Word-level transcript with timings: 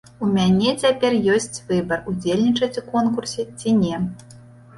У 0.25 0.27
мяне 0.35 0.71
цяпер 0.85 1.17
ёсць 1.33 1.61
выбар, 1.67 1.99
удзельнічаць 2.13 2.79
у 2.83 2.85
конкурсе, 2.95 3.47
ці 3.61 3.77
не. 3.85 4.03